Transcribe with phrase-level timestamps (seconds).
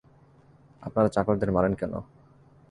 [0.83, 1.93] আপনারা চাকরদের মারেন কেন?